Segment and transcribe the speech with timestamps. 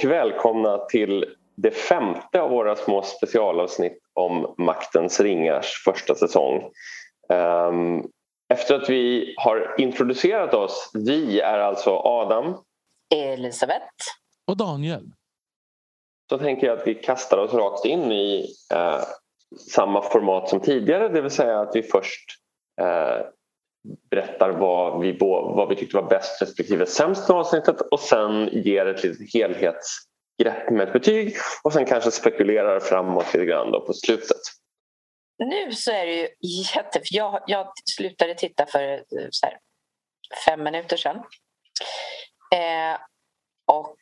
[0.00, 6.70] Och välkomna till det femte av våra små specialavsnitt om Maktens ringars första säsong.
[7.32, 8.02] Ehm,
[8.52, 12.56] efter att vi har introducerat oss, vi är alltså Adam,
[13.14, 13.94] Elisabeth
[14.46, 15.04] och Daniel.
[16.30, 19.02] Så tänker jag att vi kastar oss rakt in i eh,
[19.70, 22.24] samma format som tidigare, det vill säga att vi först
[22.80, 23.26] eh,
[24.10, 28.86] berättar vad vi, vad vi tyckte var bäst respektive sämst med avsnittet och sen ger
[28.86, 33.92] ett litet helhetsgrepp med ett betyg och sen kanske spekulerar framåt lite grann då på
[33.92, 34.40] slutet.
[35.38, 36.28] Nu så är det ju
[36.74, 37.00] jätte...
[37.10, 39.00] Jag, jag slutade titta för eh,
[39.42, 39.58] här,
[40.46, 41.16] fem minuter sedan.
[42.54, 43.00] Eh,
[43.66, 43.96] och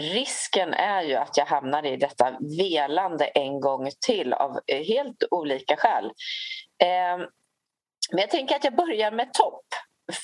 [0.00, 5.76] risken är ju att jag hamnar i detta velande en gång till av helt olika
[5.76, 6.04] skäl.
[6.82, 7.26] Eh,
[8.10, 9.66] men jag tänker att jag börjar med topp.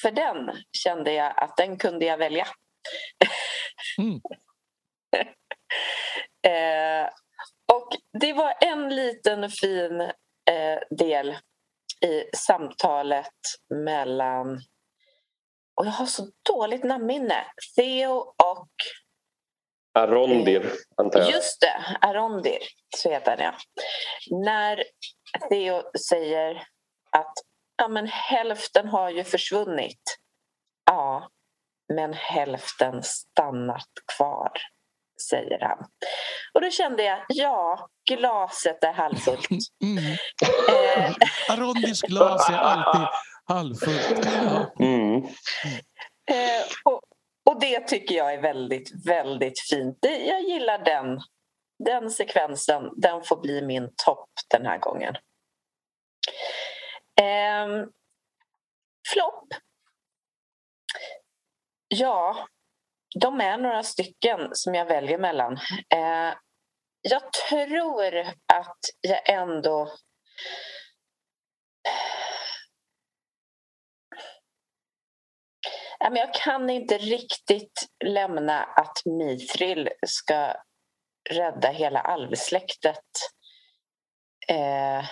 [0.03, 2.47] För den kände jag att den kunde jag välja.
[3.98, 4.20] Mm.
[6.47, 7.11] eh,
[7.73, 7.89] och
[8.20, 10.01] det var en liten fin
[10.51, 11.37] eh, del
[12.07, 13.33] i samtalet
[13.84, 14.61] mellan...
[15.75, 17.45] Och jag har så dåligt namnminne.
[17.77, 18.69] Theo och...
[19.98, 21.31] Arondir, antar jag.
[21.31, 22.59] Just det, Arondir,
[22.97, 23.55] så heter han ja.
[24.45, 24.83] När
[25.51, 26.55] Theo säger
[27.11, 27.34] att
[27.77, 30.17] Ja, men hälften har ju försvunnit.
[30.87, 31.29] Ja,
[31.95, 34.53] men hälften stannat kvar,
[35.29, 35.79] säger han.
[36.55, 39.48] Och då kände jag, ja, glaset är halvfullt.
[39.85, 40.13] Mm.
[40.73, 41.15] Eh.
[41.51, 43.07] Arondis glas är alltid
[43.45, 44.27] halvfullt.
[44.81, 45.25] Mm.
[46.31, 47.01] Eh, och,
[47.51, 49.98] och det tycker jag är väldigt, väldigt fint.
[50.01, 51.20] Jag gillar den,
[51.85, 52.83] den sekvensen.
[52.97, 55.15] Den får bli min topp den här gången.
[57.21, 57.87] Eh,
[59.13, 59.49] flopp?
[61.89, 62.49] Ja,
[63.21, 65.53] de är några stycken som jag väljer mellan.
[65.95, 66.35] Eh,
[67.01, 68.17] jag tror
[68.53, 69.93] att jag ändå...
[75.98, 80.55] Jag kan inte riktigt lämna att Mithril ska
[81.31, 83.05] rädda hela alvsläktet.
[84.48, 85.05] Eh,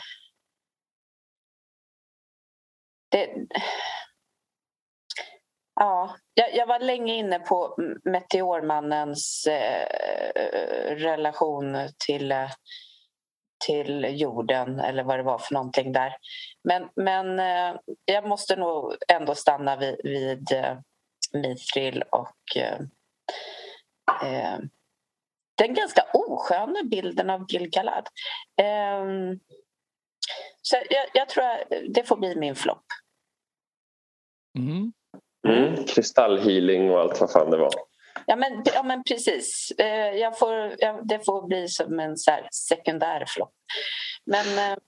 [3.15, 3.47] det,
[5.75, 9.87] ja, jag, jag, var länge inne på Meteormannens eh,
[10.97, 11.77] relation
[12.07, 12.51] till, eh,
[13.67, 16.17] till jorden eller vad det var för någonting där.
[16.65, 20.79] Men, men eh, jag måste nog ändå stanna vid, vid eh,
[21.33, 22.81] Mithril och eh,
[24.23, 24.59] eh,
[25.59, 28.09] den ganska osköna bilden av Gilgalad.
[28.61, 29.05] Eh,
[30.63, 32.85] så jag, jag, tror att det får bli min flopp.
[34.59, 34.93] Mm.
[35.49, 37.71] Mm, kristallhealing och allt vad fan det var.
[38.27, 39.73] Ja men, ja, men precis.
[39.79, 43.55] Eh, jag får, ja, det får bli som en så sekundär flopp.
[44.25, 44.79] Men eh,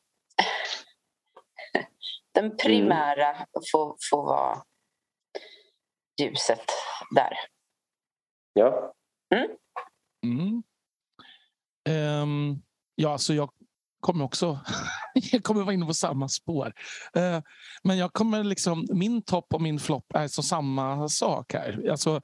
[2.34, 3.47] den primära mm.
[3.72, 4.62] får, får vara
[6.21, 6.71] ljuset
[7.15, 7.33] där.
[8.53, 8.93] Ja.
[9.34, 9.48] Mm.
[10.25, 10.62] Mm.
[12.22, 12.62] Um,
[12.94, 13.50] ja, alltså jag
[14.06, 14.60] kommer också
[15.14, 16.72] jag kommer vara inne på samma spår.
[17.16, 17.40] Uh,
[17.82, 21.90] men jag kommer liksom, min topp och min flopp är så samma sak här.
[21.90, 22.20] Alltså,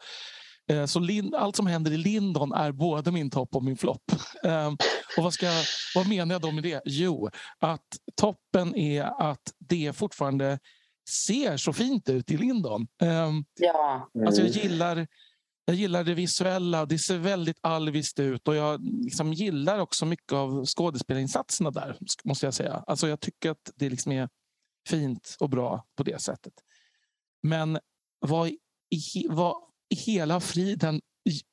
[0.73, 4.03] uh, så Lind, allt som händer i Lindon är både min topp och min flopp.
[4.47, 4.69] Uh,
[5.17, 5.47] och vad, ska,
[5.95, 6.83] vad menar jag då med det?
[6.85, 7.29] Jo,
[7.61, 10.59] att toppen är att det fortfarande
[11.27, 12.87] ser så fint ut i Lindon.
[12.99, 14.11] ja.
[14.15, 14.27] Mm.
[14.27, 15.07] Alltså jag gillar
[15.73, 20.33] jag gillar det visuella, det ser väldigt alviskt ut och jag liksom gillar också mycket
[20.33, 21.97] av skådespelarinsatserna där.
[22.25, 22.85] måste Jag säga.
[22.87, 24.29] Alltså jag tycker att det liksom är
[24.89, 26.53] fint och bra på det sättet.
[27.43, 27.79] Men
[28.21, 29.55] vad i, vad
[29.89, 31.01] i hela friden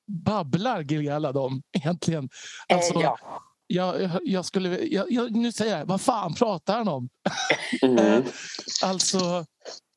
[0.08, 2.30] babblar Gilgalad om egentligen?
[2.70, 3.18] Eh, alltså, eh, ja.
[3.68, 7.10] jag, jag, skulle, jag, jag, nu säger jag, vad fan pratar han om?
[7.82, 8.24] Mm.
[8.84, 9.46] alltså,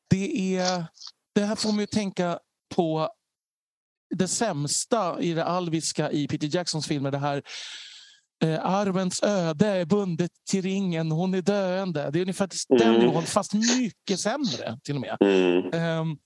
[0.09, 0.85] det är...
[1.35, 2.39] Det här får mig att tänka
[2.75, 3.09] på
[4.13, 7.11] det sämsta i det alviska i Peter Jacksons filmer.
[7.11, 7.43] Det här
[8.43, 12.09] eh, Arvens öde är bundet till ringen, hon är döende.
[12.11, 13.01] Det är ungefär den mm.
[13.01, 15.17] nivån, fast mycket sämre till och med.
[15.21, 15.99] Mm.
[15.99, 16.17] Um,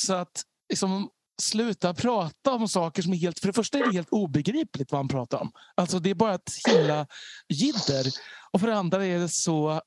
[0.00, 1.10] så att liksom,
[1.42, 3.38] sluta prata om saker som är helt...
[3.38, 5.52] För det första är det helt obegripligt vad han pratar om.
[5.74, 7.06] Alltså Det är bara ett himla
[7.48, 8.06] jidder.
[8.52, 9.80] Och för det andra är det så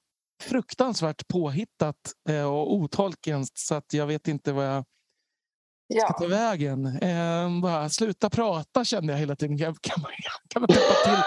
[0.44, 1.96] fruktansvärt påhittat
[2.30, 4.86] eh, och otolkenskt så att jag vet inte vad jag
[5.90, 6.06] ja.
[6.06, 6.86] ska ta vägen.
[6.86, 9.58] Eh, bara sluta prata kände jag hela tiden.
[9.58, 10.12] Kan, kan man,
[10.48, 11.24] kan man peppa, till,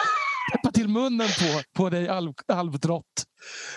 [0.53, 3.25] peppa till munnen på, på dig alv, alvdrott?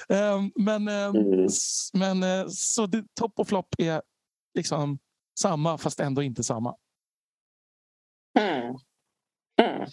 [0.10, 1.48] Eh, men eh, mm.
[1.94, 4.02] men eh, så det, topp och flopp är
[4.54, 5.00] liksom
[5.40, 6.76] samma fast ändå inte samma.
[8.40, 8.76] Mm.
[9.62, 9.88] Mm.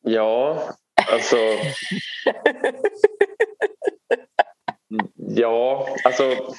[0.00, 0.68] Ja,
[1.12, 1.36] alltså...
[5.16, 6.54] ja, alltså...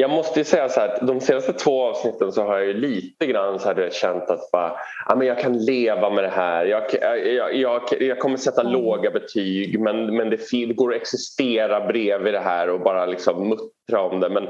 [0.00, 3.58] Jag måste ju säga så här, de senaste två avsnitten så har jag lite grann
[3.58, 4.72] så här, känt att bara,
[5.08, 6.64] ja, men jag kan leva med det här.
[6.64, 6.82] Jag,
[7.26, 8.72] jag, jag, jag kommer sätta mm.
[8.72, 13.48] låga betyg men, men det, det går att existera bredvid det här och bara liksom
[13.48, 14.28] muttra om det.
[14.28, 14.48] Men,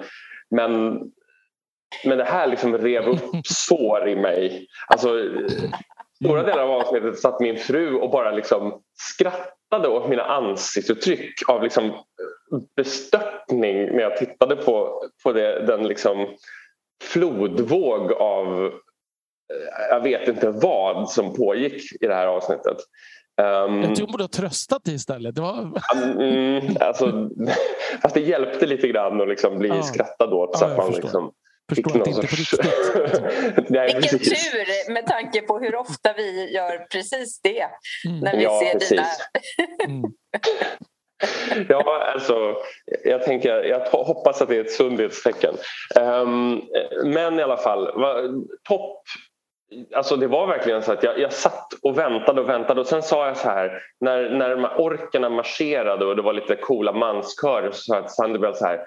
[0.50, 1.00] men,
[2.04, 4.66] men det här liksom rev upp sår i mig.
[4.86, 5.08] Alltså,
[6.24, 8.80] Stora delar av avsnittet satt min fru och bara liksom
[9.14, 11.92] skrattade åt mina ansiktsuttryck av liksom
[12.76, 16.26] bestörtning när jag tittade på, på det, den liksom
[17.04, 22.76] flodvåg av eh, jag vet inte vad som pågick i det här avsnittet.
[23.40, 25.34] Um, jag tror hon borde ha tröstat dig istället.
[25.34, 25.80] Det var...
[25.94, 27.30] mm, alltså,
[28.02, 29.82] fast det hjälpte lite grann att liksom bli ja.
[29.82, 30.58] skrattad åt.
[30.58, 31.32] Så ja, att man liksom,
[31.68, 33.70] förstår att det inte är på riktigt.
[33.70, 34.52] Nej, Vilken precis.
[34.52, 37.68] tur med tanke på hur ofta vi gör precis det
[38.06, 38.20] mm.
[38.20, 38.90] när vi ja, ser precis.
[38.90, 39.06] dina...
[39.98, 40.12] mm.
[41.68, 42.54] ja, alltså,
[43.04, 45.54] jag, tänker, jag hoppas att det är ett sundhetstecken.
[46.00, 46.62] Um,
[47.04, 47.92] men i alla fall,
[48.68, 49.02] topp
[49.94, 53.02] Alltså det var verkligen så att jag, jag satt och väntade och väntade och sen
[53.02, 56.92] sa jag så här när, när de här orkerna marscherade och det var lite coola
[56.92, 58.80] manskörer så sa jag till Sandebell så här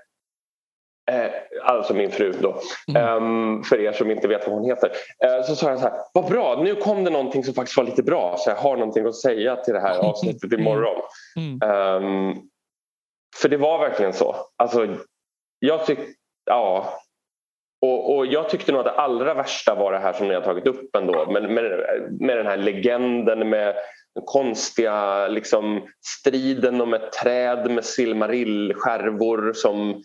[1.12, 1.32] Eh,
[1.64, 3.24] alltså min fru då, mm.
[3.24, 4.90] um, för er som inte vet vad hon heter.
[4.90, 7.84] Uh, så sa jag så här, vad bra, nu kom det någonting som faktiskt var
[7.84, 11.02] lite bra så jag har någonting att säga till det här avsnittet imorgon.
[11.36, 12.04] Mm.
[12.04, 12.36] Um,
[13.36, 14.36] för det var verkligen så.
[14.56, 14.88] Alltså,
[15.60, 16.06] jag tyckte,
[16.46, 16.94] ja.
[17.82, 20.42] Och, och, jag tyckte nog att det allra värsta var det här som ni har
[20.42, 21.64] tagit upp ändå med, med,
[22.20, 23.76] med den här legenden med
[24.16, 30.04] den konstiga liksom, striden om ett träd med silmarillskärvor som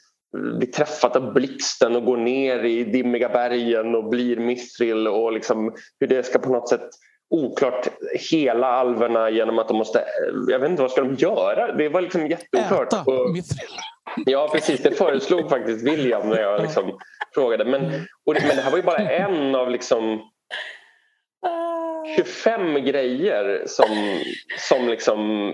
[0.59, 5.75] blir träffat av blixten och går ner i dimmiga bergen och blir mithril och liksom
[6.01, 6.89] hur det ska på något sätt
[7.31, 7.89] oklart
[8.31, 10.05] hela alverna genom att de måste,
[10.49, 11.73] jag vet inte vad ska de göra?
[11.73, 12.93] Det var liksom jätteoklart.
[12.93, 13.69] Äta mithril.
[14.27, 16.99] Ja precis, det föreslog faktiskt William när jag liksom
[17.35, 17.65] frågade.
[17.65, 17.85] Men,
[18.27, 20.31] och det, men det här var ju bara en av liksom
[22.17, 24.21] 25 grejer som,
[24.69, 25.53] som liksom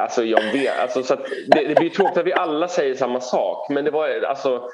[0.00, 1.16] Alltså jag vet, alltså, så
[1.46, 4.68] det, det blir tråkigt att vi alla säger samma sak men det var alltså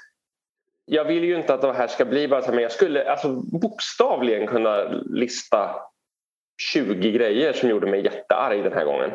[0.85, 3.29] jag vill ju inte att det här ska bli bara så men jag skulle alltså,
[3.61, 5.71] bokstavligen kunna lista
[6.73, 9.11] 20 grejer som gjorde mig jättearg den här gången.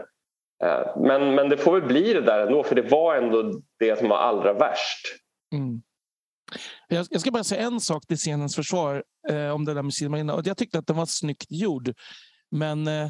[0.63, 3.99] Eh, men, men det får väl bli det där ändå för det var ändå det
[3.99, 5.07] som var allra värst.
[5.53, 5.81] Mm.
[6.88, 9.93] Jag, jag, ska bara säga en sak till scenens försvar eh, om det där med
[9.93, 10.41] Silmarina.
[10.45, 11.93] Jag tyckte att den var snyggt gjord.
[12.51, 13.09] Men eh,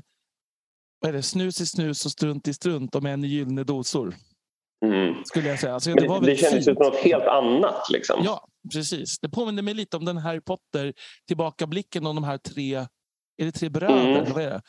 [1.00, 4.16] vad är det, snus i snus och strunt i strunt om en i gyllene dosor.
[4.86, 5.24] Mm.
[5.26, 5.74] Skulle jag säga.
[5.74, 7.90] Alltså, det, det, det kändes som något helt annat.
[7.90, 8.22] Liksom.
[8.26, 9.20] Ja, precis.
[9.20, 10.94] Det påminner mig lite om den Harry Potter
[11.28, 12.88] tillbakablicken om de här tre,
[13.38, 14.20] är det tre bröder?
[14.20, 14.34] Mm.
[14.34, 14.62] vad är det?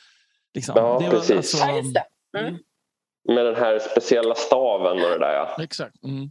[0.54, 0.74] Liksom.
[0.76, 1.36] Ja, det precis.
[1.36, 2.04] Alltså, ja, just det.
[2.38, 2.48] Mm.
[2.48, 2.62] mm.
[3.34, 5.62] Med den här speciella staven och det där ja.
[5.62, 6.04] Exakt.
[6.04, 6.30] Mm.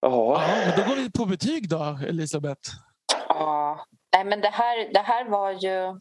[0.00, 0.42] Ja.
[0.66, 2.70] men då går vi på betyg då, Elisabeth.
[3.28, 6.00] Ja, Nej, men det här, det här var ju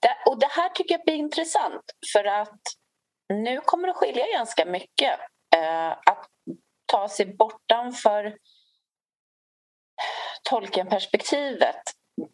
[0.00, 2.60] det, och det här tycker jag blir intressant för att
[3.28, 5.20] nu kommer det skilja ganska mycket.
[5.56, 6.26] Eh, att
[6.86, 8.36] ta sig bortanför
[10.50, 11.82] tolkenperspektivet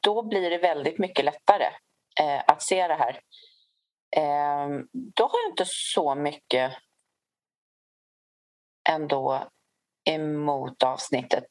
[0.00, 1.66] då blir det väldigt mycket lättare
[2.20, 3.20] eh, att se det här.
[4.16, 6.72] Eh, då har jag inte så mycket
[8.88, 9.48] ändå
[10.10, 11.44] emot avsnittet,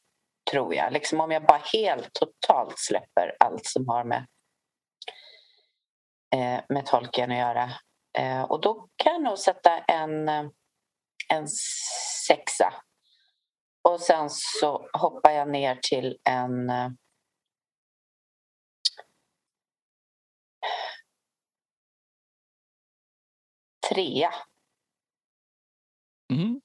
[0.50, 0.92] tror jag.
[0.92, 4.26] Liksom om jag bara helt totalt släpper allt som har med
[6.34, 7.70] eh, med tolken att göra.
[8.18, 10.28] Eh, och då kan jag nog sätta en,
[11.28, 11.48] en
[12.28, 12.74] sexa.
[13.88, 16.90] Och sen så hoppar jag ner till en eh,
[23.94, 24.34] trea.
[26.32, 26.60] Mm.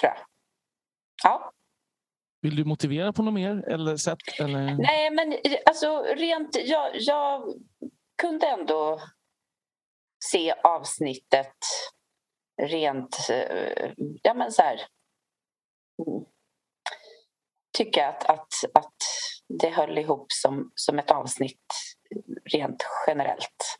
[0.00, 0.26] Tror jag.
[1.24, 1.52] Ja.
[2.42, 4.18] Vill du motivera på något mer eller sätt?
[4.38, 4.74] Eller?
[4.74, 6.56] Nej, men alltså rent...
[6.64, 7.54] Jag, jag
[8.22, 9.00] kunde ändå
[10.24, 11.56] se avsnittet
[12.62, 13.28] rent...
[13.30, 13.92] Eh,
[14.22, 14.74] ja, men så här,
[16.06, 16.24] mm,
[17.78, 18.96] tycka att, att, att
[19.48, 21.66] det höll ihop som, som ett avsnitt
[22.52, 23.73] rent generellt.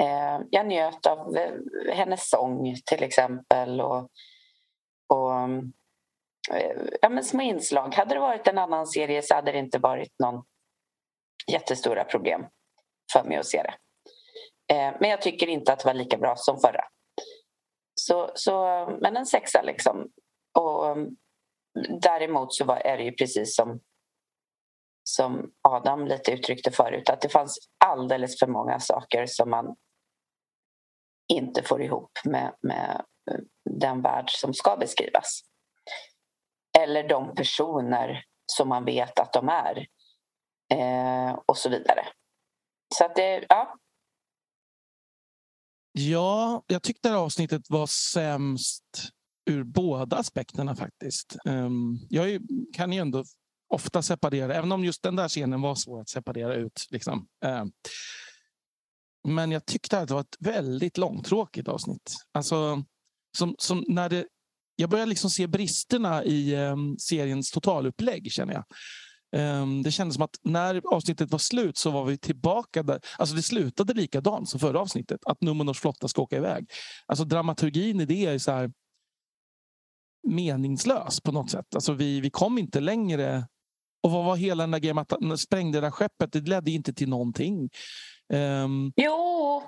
[0.00, 1.52] Eh, jag njöt av eh,
[1.94, 4.08] hennes sång till exempel och,
[5.08, 5.32] och
[6.52, 7.94] eh, ja, men små inslag.
[7.94, 10.44] Hade det varit en annan serie så hade det inte varit någon
[11.52, 12.46] jättestora problem
[13.12, 13.74] för mig att se det.
[14.74, 16.84] Eh, men jag tycker inte att det var lika bra som förra.
[17.94, 20.10] Så, så, men en sexa liksom.
[20.58, 21.16] Och mm,
[22.02, 23.80] däremot så var, är det ju precis som
[25.04, 29.76] som Adam lite uttryckte förut, att det fanns alldeles för många saker som man
[31.30, 35.40] inte får ihop med, med eh, den värld som ska beskrivas.
[36.78, 39.86] Eller de personer som man vet att de är.
[40.72, 42.06] Eh, och så vidare.
[42.94, 43.76] Så att det, ja.
[45.92, 48.84] Ja, jag tyckte det här avsnittet var sämst
[49.50, 51.36] ur båda aspekterna faktiskt.
[51.46, 52.40] Ehm, jag
[52.72, 53.24] kan ju ändå
[53.68, 56.86] ofta separera, även om just den där scenen var svår att separera ut.
[56.90, 57.26] Liksom.
[57.44, 57.72] Ehm,
[59.28, 62.14] men jag tyckte att det var ett väldigt långtråkigt avsnitt.
[62.32, 62.84] Alltså,
[63.38, 64.26] som, som när det,
[64.76, 68.64] jag börjar liksom se bristerna i um, seriens totalupplägg, känner jag.
[69.36, 73.00] Um, det kändes som att när avsnittet var slut så var vi tillbaka där.
[73.18, 76.70] Alltså det slutade likadant som förra avsnittet, att Numenors flotta ska åka iväg.
[77.06, 78.70] Alltså dramaturgin i det är så här
[80.28, 81.74] meningslös på något sätt.
[81.74, 83.46] Alltså vi, vi kom inte längre.
[84.02, 86.32] Och vad var hela den där grejen att sprängde det där skeppet?
[86.32, 87.70] Det ledde inte till någonting.
[88.32, 89.62] Um, jo!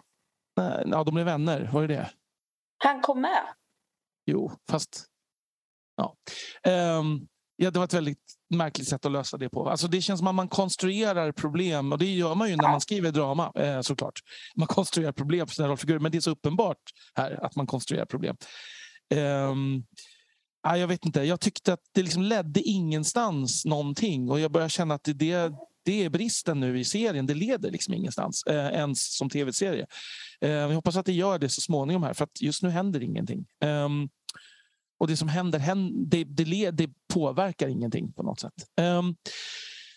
[0.85, 1.71] Ja, de blev vänner.
[1.73, 2.11] Var det det?
[2.79, 3.47] Han kom med.
[4.27, 5.07] Jo, fast...
[5.97, 6.17] Ja.
[6.99, 8.19] Um, ja, det var ett väldigt
[8.51, 9.71] märkligt sätt att lösa det på.
[9.71, 12.81] Alltså det känns som att man konstruerar problem och det gör man ju när man
[12.81, 14.21] skriver drama eh, såklart.
[14.57, 16.79] Man konstruerar problem för sina rollfigurer men det är så uppenbart
[17.15, 18.37] här att man konstruerar problem.
[19.15, 19.85] Um,
[20.63, 24.69] ja, jag vet inte, jag tyckte att det liksom ledde ingenstans någonting och jag börjar
[24.69, 25.53] känna att det, det
[25.85, 27.27] det är bristen nu i serien.
[27.27, 29.87] Det leder liksom ingenstans, eh, ens som tv-serie.
[30.41, 33.03] Eh, jag hoppas att det gör det så småningom här, för att just nu händer
[33.03, 33.47] ingenting.
[33.65, 34.09] Um,
[34.99, 35.59] och det som händer,
[36.07, 38.53] det, det, det, påverkar ingenting på något sätt.
[38.81, 39.17] Um,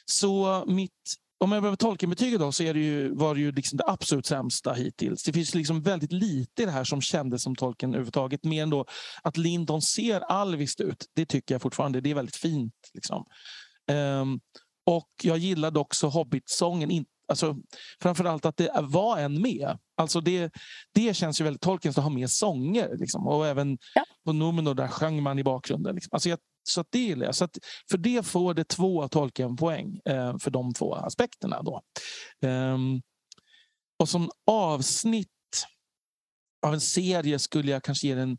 [0.05, 0.91] så mitt
[1.37, 4.25] om jag behöver Tolkien-betyget då, så är det ju, var det ju liksom det absolut
[4.25, 5.23] sämsta hittills.
[5.23, 8.43] Det finns liksom väldigt lite i det här som kändes som Tolkien överhuvudtaget.
[8.43, 8.85] Mer än då
[9.23, 11.05] att Lindon ser alviskt ut.
[11.15, 12.01] Det tycker jag fortfarande.
[12.01, 12.73] Det är väldigt fint.
[12.93, 13.25] Liksom.
[13.91, 14.39] Um,
[14.85, 17.05] och jag gillade också Hobbit-sången.
[17.27, 17.55] Alltså,
[18.01, 19.77] framförallt att det var en med.
[19.97, 20.53] Alltså det,
[20.93, 22.97] det känns ju väldigt Tolkiens att ha med sånger.
[22.97, 23.27] Liksom.
[23.27, 24.05] Och även ja.
[24.25, 25.95] på Numenor där sjöng man i bakgrunden.
[25.95, 26.09] Liksom.
[26.13, 27.35] Alltså jag, så det gillar jag.
[27.35, 27.57] Så att
[27.91, 31.61] för det får det två Tolkien-poäng eh, för de två aspekterna.
[31.61, 31.81] Då.
[32.41, 33.01] Um,
[33.99, 35.29] och som avsnitt
[36.65, 38.37] av en serie skulle jag kanske ge den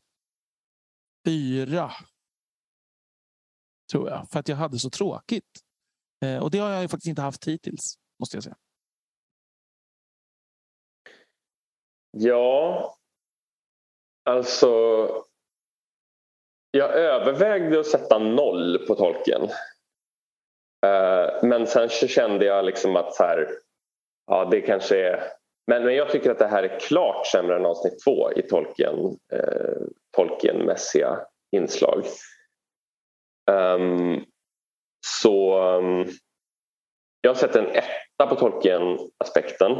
[1.27, 1.93] fyra.
[3.91, 4.31] Tror jag.
[4.31, 5.66] För att jag hade så tråkigt.
[6.25, 8.57] Eh, och det har jag faktiskt inte haft hittills, måste jag säga.
[12.11, 12.97] Ja,
[14.25, 15.09] alltså...
[16.71, 19.43] Jag övervägde att sätta noll på tolken.
[20.87, 23.49] Eh, men sen så kände jag liksom att så här,
[24.27, 25.33] ja, det kanske är...
[25.67, 29.19] Men, men jag tycker att det här är klart sämre än avsnitt två i tolken,
[29.33, 29.83] eh,
[30.17, 31.21] tolkenmässiga
[31.57, 32.05] inslag.
[33.51, 34.25] Um,
[35.23, 36.07] så um,
[37.21, 39.73] jag har sett en etta på Tolkien-aspekten.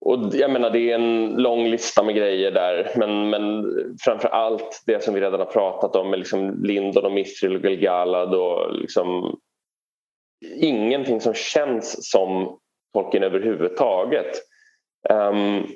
[0.00, 3.64] Och jag menar det är en lång lista med grejer där men, men
[4.04, 7.70] framför allt det som vi redan har pratat om med liksom Lindon och Mithril och
[7.70, 9.38] Gilgalad och liksom
[10.54, 12.58] ingenting som känns som
[12.94, 14.36] Tolkien överhuvudtaget.
[15.10, 15.66] Um,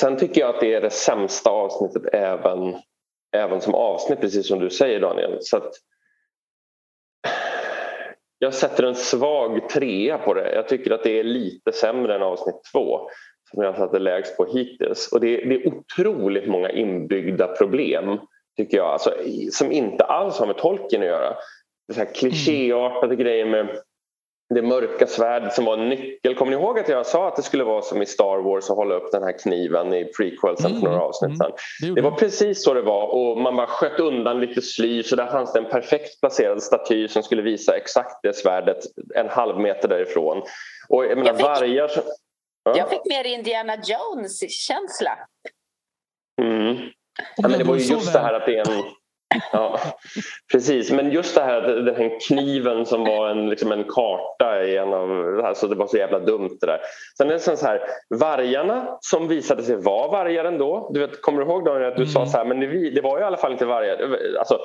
[0.00, 2.76] sen tycker jag att det är det sämsta avsnittet även,
[3.36, 5.38] även som avsnitt precis som du säger Daniel.
[5.40, 5.72] Så att,
[8.38, 10.54] jag sätter en svag trea på det.
[10.54, 13.00] Jag tycker att det är lite sämre än avsnitt två
[13.50, 15.12] som jag satte lägst på hittills.
[15.12, 18.18] Och det, det är otroligt många inbyggda problem
[18.56, 19.14] tycker jag, alltså,
[19.50, 21.36] som inte alls har med tolken att göra.
[21.88, 23.18] Det här klichéartade mm.
[23.18, 23.68] grejer med
[24.54, 26.34] det mörka svärdet som var en nyckel.
[26.34, 28.76] Kommer ni ihåg att jag sa att det skulle vara som i Star Wars att
[28.76, 31.52] hålla upp den här kniven i prequelsen för några mm, avsnitt sedan?
[31.82, 35.02] Mm, det, det var precis så det var och man bara sköt undan lite sly
[35.02, 38.78] så där fanns det en perfekt placerad staty som skulle visa exakt det svärdet
[39.14, 40.42] en halv meter därifrån.
[40.88, 41.88] Och jag menar jag fick, vargar...
[41.88, 42.02] Som,
[42.64, 42.76] ja.
[42.76, 45.18] Jag fick mer Indiana Jones-känsla.
[46.42, 46.76] Mm.
[47.36, 48.84] Ja, men det var ju just det här att det är en
[49.52, 49.78] Ja,
[50.52, 50.90] precis.
[50.92, 54.94] Men just det här, den här kniven som var en, liksom en karta i en
[54.94, 55.40] av...
[55.44, 56.80] Alltså det var så jävla dumt det där.
[57.18, 57.80] Sen är det så här,
[58.20, 60.90] vargarna som visade sig vara vargar ändå.
[60.94, 62.12] Du vet, kommer du ihåg Daniel att du mm.
[62.12, 64.18] sa så här, men det, det var i alla fall inte vargar.
[64.38, 64.58] Alltså,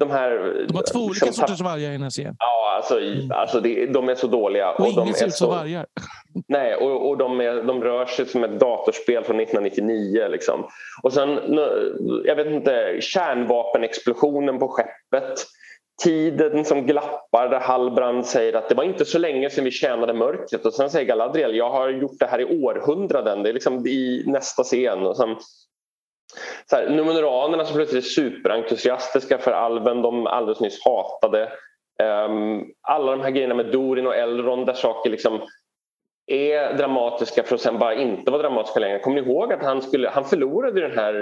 [0.00, 0.30] de här...
[0.68, 2.36] De har två olika liksom, sorters vargar i serien.
[2.38, 3.32] Ja, alltså, mm.
[3.32, 4.70] alltså det, de är så dåliga.
[4.70, 5.86] Och, och ingen ser ut som vargar.
[6.48, 10.28] Nej, och, och de, är, de rör sig som ett datorspel från 1999.
[10.30, 10.66] Liksom.
[11.02, 11.58] Och sen,
[12.24, 15.46] jag vet inte, kärnvapenexplosionen på skeppet.
[16.02, 20.12] Tiden som glappar där Hallbrand säger att det var inte så länge sedan vi tjänade
[20.12, 23.42] mörkret och sen säger Galadriel jag har gjort det här i århundraden.
[23.42, 25.06] Det är liksom i nästa scen.
[25.06, 25.36] Och sen,
[26.70, 31.52] så här, Numenoranerna som plötsligt är superentusiastiska för alven de alldeles nyss hatade.
[32.02, 35.40] Um, alla de här grejerna med Dorin och Elrond där saker liksom
[36.26, 38.98] är dramatiska för att sen bara inte vara dramatiska längre.
[38.98, 41.14] Kommer ni ihåg att han, skulle, han förlorade den här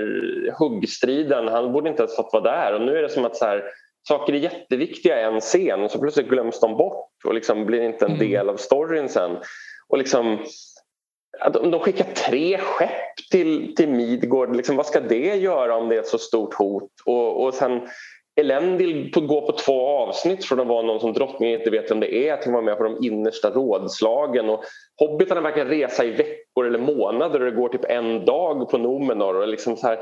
[0.58, 1.48] huggstriden?
[1.48, 3.64] Han borde inte ens fått vara där och nu är det som att så här,
[4.08, 7.82] saker är jätteviktiga i en scen och så plötsligt glöms de bort och liksom blir
[7.82, 8.28] inte en mm.
[8.28, 9.38] del av storyn sen.
[9.88, 10.38] Och liksom,
[11.38, 14.56] att de skickar tre skepp till, till Midgård.
[14.56, 16.90] Liksom, vad ska det göra om det är ett så stort hot?
[17.04, 17.80] Och, och sen
[18.40, 22.14] Elendil går på två avsnitt från att vara någon som drottningen inte vet vem det
[22.14, 24.48] är till att vara med på de innersta rådslagen.
[24.48, 24.64] Och
[24.96, 29.34] hobbitarna verkar resa i veckor eller månader och det går typ en dag på Nomenor.
[29.34, 29.98] Och liksom så här,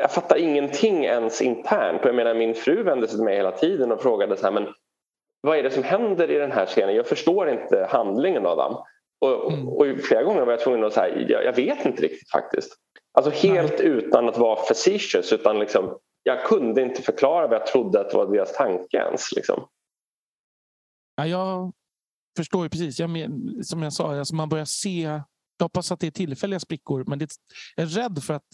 [0.00, 2.02] jag fattar ingenting ens internt.
[2.02, 4.52] Och jag menar, min fru vände sig till mig hela tiden och frågade så här,
[4.52, 4.66] men
[5.40, 6.94] vad är det som händer i den här scenen?
[6.94, 8.76] Jag förstår inte handlingen Adam.
[9.20, 9.68] Och, mm.
[9.68, 12.76] och flera gånger var jag tvungen att säga, jag, jag vet inte riktigt faktiskt.
[13.12, 13.88] Alltså helt Nej.
[13.88, 18.16] utan att vara facetious utan liksom, jag kunde inte förklara vad jag trodde att det
[18.16, 19.32] var deras tanke ens.
[19.32, 19.68] Liksom.
[21.16, 21.72] Ja, jag
[22.36, 22.98] förstår ju precis.
[22.98, 25.20] Jag men, som jag sa, alltså man börjar se...
[25.58, 27.30] Jag hoppas att det är tillfälliga sprickor, men det,
[27.76, 28.46] jag är rädd för att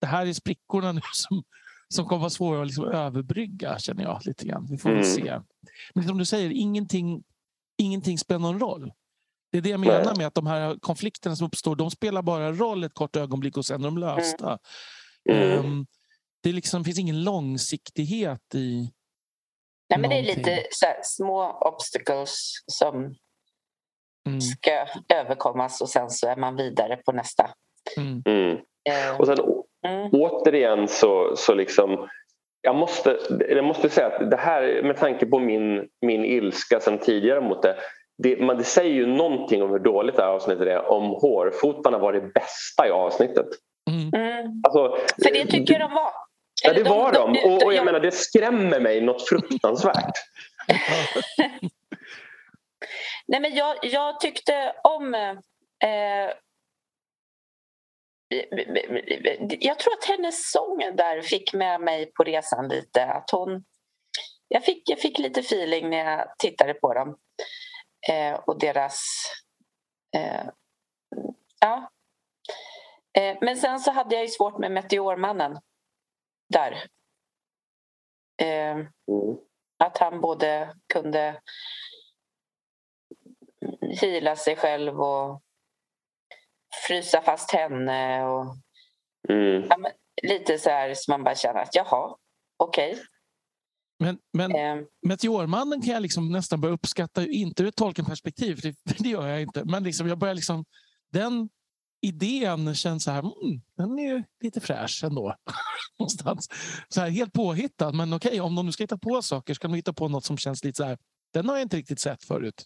[0.00, 1.42] det här är sprickorna nu som,
[1.88, 4.66] som kommer vara svåra att liksom överbrygga, känner jag lite grann.
[4.70, 5.04] Vi får mm.
[5.04, 5.40] se.
[5.94, 7.24] Men som du säger, ingenting,
[7.78, 8.92] ingenting spelar någon roll.
[9.52, 10.14] Det är det jag menar Nej.
[10.16, 13.66] med att de här konflikterna som uppstår, de spelar bara roll ett kort ögonblick och
[13.66, 14.58] sen är de lösta.
[15.30, 15.58] Mm.
[15.58, 15.86] Um,
[16.42, 18.90] det liksom, finns ingen långsiktighet i
[19.90, 22.94] Nej, men Det är lite här, små obstacles som
[24.26, 24.40] mm.
[24.40, 27.50] ska överkommas och sen så är man vidare på nästa.
[27.96, 28.22] Mm.
[28.26, 28.58] Mm.
[29.18, 29.38] Och sen
[29.86, 30.10] mm.
[30.12, 32.08] återigen så, så liksom
[32.62, 36.98] jag måste, jag måste säga att det här med tanke på min, min ilska sen
[36.98, 37.76] tidigare mot det
[38.22, 41.98] det, man, det säger ju någonting om hur dåligt det här avsnittet är om hårfotarna
[41.98, 43.46] var det bästa i avsnittet.
[43.90, 44.14] Mm.
[44.14, 44.62] mm.
[44.64, 46.12] Alltså, För det tycker de var.
[46.64, 47.32] Ja, det var de.
[47.32, 47.44] de.
[47.44, 50.12] Och, och jag menar, det skrämmer mig något fruktansvärt.
[53.26, 55.14] Nej, men jag, jag tyckte om...
[55.14, 56.30] Eh,
[59.60, 63.04] jag tror att hennes sång där fick med mig på resan lite.
[63.04, 63.64] Att hon,
[64.48, 67.16] jag, fick, jag fick lite feeling när jag tittade på dem
[68.10, 69.00] eh, och deras...
[70.16, 70.46] Eh,
[71.60, 71.90] ja.
[73.18, 75.60] Eh, men sen så hade jag ju svårt med Meteormannen
[76.48, 76.72] där.
[78.42, 78.88] Eh, mm.
[79.84, 81.40] Att han både kunde
[84.00, 85.42] hila sig själv och
[86.86, 88.24] frysa fast henne.
[88.24, 88.56] Och,
[89.28, 89.66] mm.
[89.68, 89.90] ja,
[90.22, 92.16] lite så här som man bara känner att jaha,
[92.56, 92.92] okej.
[92.92, 93.04] Okay.
[93.98, 94.84] Men, men eh.
[95.06, 99.42] Meteormannen kan jag liksom nästan börja uppskatta, inte ur ett tolkenperspektiv, det, det gör jag
[99.42, 99.64] inte.
[99.64, 100.64] Men liksom, jag börjar liksom,
[101.12, 101.48] den
[102.00, 105.34] idén känns så här, mm, den är lite fräsch ändå.
[105.98, 106.48] Någonstans.
[106.88, 109.60] Så här, helt påhittad, men okej, okay, om de nu ska hitta på saker så
[109.60, 110.98] kan de hitta på något som känns lite så här,
[111.32, 112.64] den har jag inte riktigt sett förut.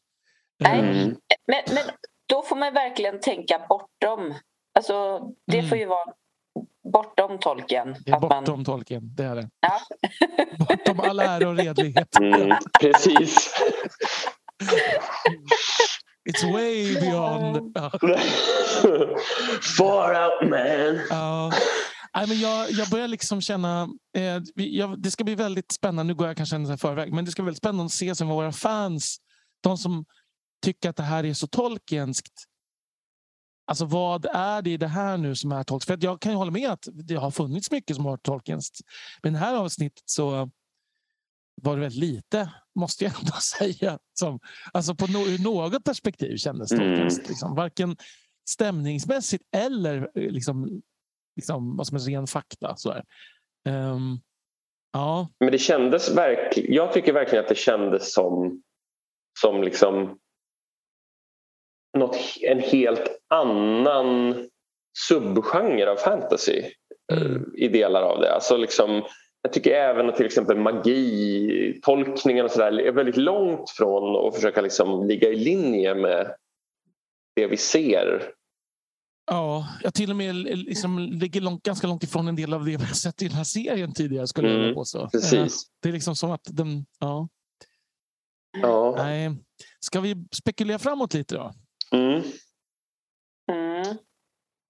[0.61, 1.17] Nej, mm.
[1.47, 1.85] men, men
[2.27, 4.35] då får man verkligen tänka bortom.
[4.75, 5.69] Alltså, det mm.
[5.69, 6.15] får ju vara
[6.93, 7.97] bortom tolken.
[8.05, 8.65] Det är bortom man...
[8.65, 9.49] tolken, det är det.
[9.61, 9.81] Ja.
[10.69, 12.17] bortom all ära och redlighet.
[12.17, 13.51] Mm, precis.
[16.31, 17.79] It's way beyond.
[19.79, 21.01] Far out man.
[21.11, 21.53] Ja.
[22.15, 23.89] Nej, men jag, jag börjar liksom känna...
[24.17, 26.13] Eh, jag, det ska bli väldigt spännande.
[26.13, 27.13] Nu går jag kanske en förväg.
[27.13, 29.17] Men det ska bli väldigt spännande att se som våra fans,
[29.63, 30.05] de som
[30.65, 32.45] tycker att det här är så tolkenskt.
[33.65, 35.87] Alltså vad är det i det här nu som är tolkenskt?
[35.87, 38.81] För jag kan ju hålla med att det har funnits mycket som har varit tolkenskt.
[39.23, 40.51] Men i det här avsnittet så
[41.63, 43.99] var det väldigt lite, måste jag ändå säga.
[44.15, 44.41] Som,
[44.73, 47.05] alltså på no något perspektiv kändes det mm.
[47.05, 47.97] liksom, varken
[48.49, 50.83] stämningsmässigt eller liksom,
[51.37, 52.77] liksom, vad som är ren fakta.
[52.77, 52.91] Så
[53.69, 54.21] um,
[54.93, 55.29] ja.
[55.41, 58.63] Men det kändes verkligen, jag tycker verkligen att det kändes som,
[59.41, 60.19] som liksom
[61.99, 64.35] något, en helt annan
[64.99, 66.63] subgenre av fantasy
[67.13, 67.45] mm.
[67.57, 68.35] i delar av det.
[68.35, 69.03] Alltså liksom,
[69.43, 74.35] jag tycker även att till exempel magi, tolkningen och sådär är väldigt långt från att
[74.35, 76.35] försöka liksom ligga i linje med
[77.37, 78.33] det vi ser.
[79.31, 82.71] Ja, jag till och med liksom ligger långt, ganska långt ifrån en del av det
[82.71, 85.09] vi har sett i den här serien tidigare skulle mm, jag påstå.
[85.09, 85.65] Precis.
[85.83, 86.87] Det är liksom som att den...
[86.99, 87.29] Ja.
[88.63, 88.95] ja.
[88.97, 89.31] Nej.
[89.81, 91.53] Ska vi spekulera framåt lite då?
[91.93, 92.23] Mm.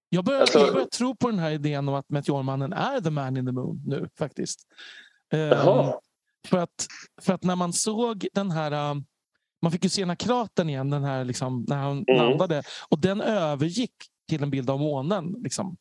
[0.09, 3.09] Jag börjar, alltså, jag börjar tro på den här idén om att Meteormannen är the
[3.09, 4.67] man in the moon nu faktiskt.
[5.33, 5.91] Um,
[6.47, 6.87] för, att,
[7.21, 8.91] för att när man såg den här...
[8.91, 9.05] Um,
[9.61, 12.15] man fick ju se den här kratern igen, den här, liksom, när han mm.
[12.15, 12.63] landade.
[12.89, 13.93] Och den övergick
[14.29, 15.35] till en bild av månen.
[15.43, 15.77] Liksom.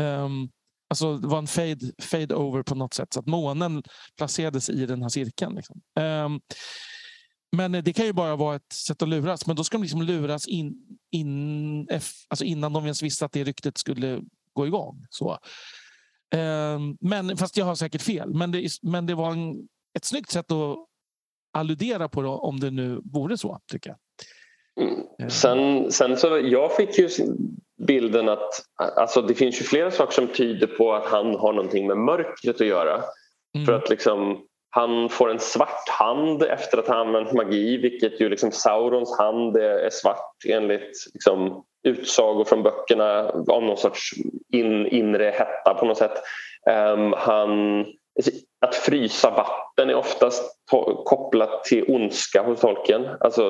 [0.00, 0.50] Um,
[0.88, 3.82] Alltså det var en fade, fade over på något sätt så att månen
[4.16, 5.54] placerades i den här cirkeln.
[5.54, 5.80] Liksom.
[6.00, 6.40] Um,
[7.56, 9.46] men det kan ju bara vara ett sätt att luras.
[9.46, 10.74] Men då ska de liksom luras in,
[11.10, 11.88] in,
[12.28, 15.06] alltså innan de ens visste att det ryktet skulle gå igång.
[15.10, 15.38] Så.
[16.34, 18.34] Um, men, fast jag har säkert fel.
[18.34, 20.76] Men det, men det var en, ett snyggt sätt att
[21.52, 23.98] alludera på det, om det nu vore så, tycker jag.
[24.86, 25.30] Mm.
[25.30, 27.08] Sen, sen så jag fick ju
[27.86, 28.50] bilden att
[28.96, 32.60] alltså det finns ju flera saker som tyder på att han har någonting med mörkret
[32.60, 33.02] att göra.
[33.54, 33.66] Mm.
[33.66, 38.28] För att liksom han får en svart hand efter att ha använt magi vilket ju
[38.28, 44.10] liksom Saurons hand är, svart enligt liksom, utsagor från böckerna av någon sorts
[44.52, 46.22] in, inre hetta på något sätt.
[46.70, 47.80] Um, han
[48.18, 48.30] alltså,
[48.66, 50.42] att frysa vatten är oftast
[51.04, 53.08] kopplat till ondska hos tolken.
[53.20, 53.42] Alltså,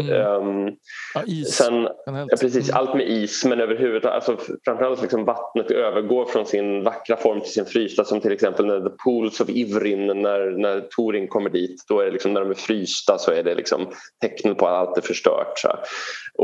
[0.00, 0.26] mm.
[0.26, 0.76] um,
[1.14, 1.54] ja, is.
[1.54, 2.80] Sen, ja, precis, mm.
[2.80, 7.52] Allt med is men överhuvudtaget, alltså, framförallt liksom vattnet övergår från sin vackra form till
[7.52, 11.84] sin frysta som till exempel när The Pools of Ivrin när, när Torin kommer dit.
[11.88, 13.86] Då är det liksom, när de är frysta så är det liksom
[14.20, 15.58] tecken på att allt är förstört.
[15.58, 15.68] Så.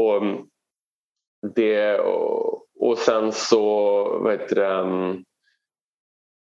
[0.00, 0.22] Och,
[1.54, 3.64] det, och, och sen så,
[4.18, 5.24] vad heter det, um,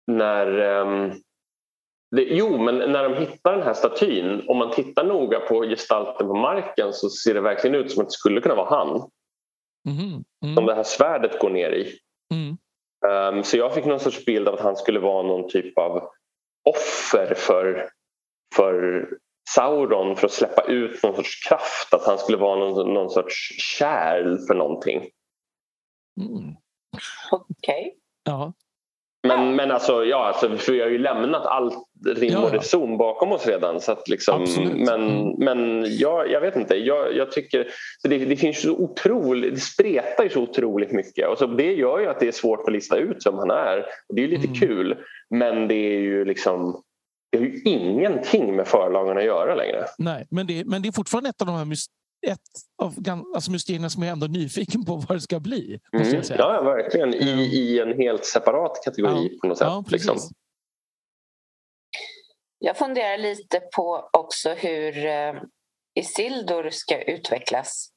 [0.06, 1.12] när um,
[2.14, 6.26] det, jo, men när de hittar den här statyn, om man tittar noga på gestalten
[6.26, 9.10] på marken så ser det verkligen ut som att det skulle kunna vara han.
[9.88, 10.54] Mm, mm.
[10.54, 11.98] Som det här svärdet går ner i.
[12.34, 12.56] Mm.
[13.36, 16.08] Um, så jag fick någon sorts bild av att han skulle vara någon typ av
[16.64, 17.90] offer för,
[18.56, 19.08] för
[19.50, 21.94] Sauron för att släppa ut någon sorts kraft.
[21.94, 23.34] Att han skulle vara någon, någon sorts
[23.78, 24.98] kärl för någonting.
[26.20, 26.54] Mm.
[27.30, 27.48] Okej.
[27.60, 27.90] Okay.
[28.24, 28.52] Ja.
[29.26, 31.74] Men, men alltså, ja, alltså, för vi har ju lämnat allt
[32.06, 33.80] rim och reson bakom oss redan.
[33.80, 35.34] Så att liksom, men mm.
[35.38, 36.76] men ja, jag vet inte.
[36.76, 37.66] Jag, jag tycker,
[37.98, 41.28] så det, det, finns så otroligt, det spretar ju så otroligt mycket.
[41.28, 43.78] Och så det gör ju att det är svårt att lista ut som han är.
[44.08, 44.60] Och det är lite mm.
[44.60, 44.96] kul.
[45.30, 46.82] Men det är ju liksom
[47.30, 49.84] det har ju ingenting med förlagen att göra längre.
[49.98, 51.64] Nej, men det, men det är fortfarande ett av de här
[52.26, 52.40] ett
[52.82, 52.94] av
[53.34, 55.80] alltså mysterierna som jag ändå är nyfiken på vad det ska bli.
[55.92, 56.22] Mm.
[56.28, 57.14] Ja, verkligen.
[57.14, 59.38] I, I en helt separat kategori ja.
[59.40, 59.66] på något sätt.
[59.66, 60.18] Ja, liksom.
[62.58, 65.34] Jag funderar lite på också hur eh,
[65.94, 67.88] Isildur ska utvecklas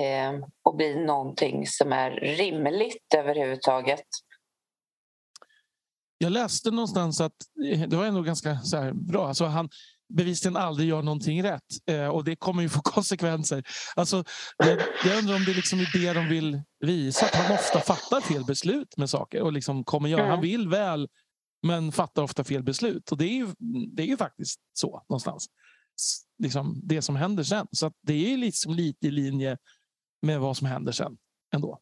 [0.00, 4.06] eh, och bli någonting som är rimligt överhuvudtaget.
[6.18, 7.32] Jag läste någonstans att
[7.72, 9.28] eh, det var ändå ganska så bra.
[9.28, 9.68] Alltså han,
[10.08, 11.62] bevisligen aldrig gör någonting rätt.
[11.90, 13.64] Eh, och det kommer ju få konsekvenser.
[13.96, 14.24] Alltså,
[14.56, 17.26] jag, jag undrar om det liksom är det de vill visa.
[17.26, 19.42] Att han ofta fattar fel beslut med saker.
[19.42, 20.22] och liksom kommer göra.
[20.22, 20.40] Han mm.
[20.40, 21.08] vill väl
[21.66, 23.12] men fattar ofta fel beslut.
[23.12, 23.46] Och det är ju,
[23.96, 25.46] det är ju faktiskt så någonstans.
[26.42, 27.66] Liksom det som händer sen.
[27.70, 29.58] Så det är liksom lite i linje
[30.22, 31.16] med vad som händer sen
[31.54, 31.80] ändå.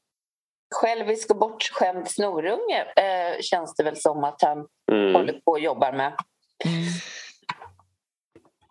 [0.74, 5.14] Självisk och bortskämd snorunge eh, känns det väl som att han mm.
[5.14, 6.16] håller på och jobbar med.
[6.64, 6.84] Mm.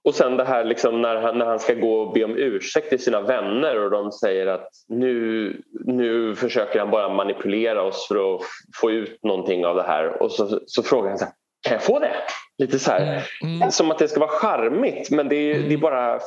[0.06, 2.90] Och sen det här liksom när, han, när han ska gå och be om ursäkt
[2.90, 8.36] till sina vänner och de säger att nu, nu försöker han bara manipulera oss för
[8.36, 8.42] att
[8.76, 10.22] få ut någonting av det här.
[10.24, 12.16] Och så, så frågar han så här, kan jag få det?
[12.58, 13.72] Lite så här, mm.
[13.72, 15.70] som att det ska vara charmigt men det är, mm.
[15.70, 16.20] det är bara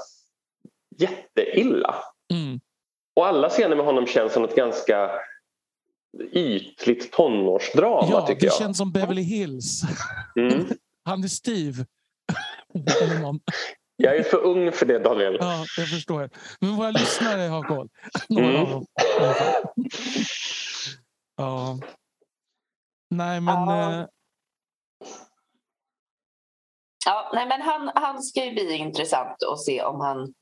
[0.99, 1.95] jätteilla.
[2.33, 2.61] Mm.
[3.17, 5.11] Och alla scener med honom känns som ett ganska
[6.33, 8.55] ytligt tonårsdrama ja, tycker jag.
[8.55, 9.83] det känns som Beverly Hills.
[10.37, 10.67] Mm.
[11.05, 11.87] Han är Steve.
[13.97, 15.37] Jag är för ung för det, Daniel.
[15.41, 16.31] Ja, jag förstår.
[16.61, 17.89] Men våra lyssnare har koll.
[18.31, 18.85] Mm.
[21.37, 21.79] Ja.
[23.11, 23.69] Nej, men...
[23.69, 24.01] Ja.
[24.01, 24.07] Eh...
[27.07, 30.35] Ja, nej, men han, han ska ju bli intressant att se om han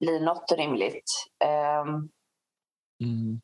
[0.00, 1.10] blir något rimligt.
[1.44, 2.10] Um...
[3.04, 3.40] Mm.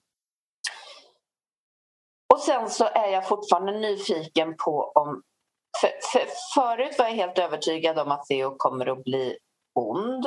[2.35, 5.23] Och sen så är jag fortfarande nyfiken på om
[5.81, 9.37] för, för, förut var jag helt övertygad om att Theo kommer att bli
[9.75, 10.27] ond.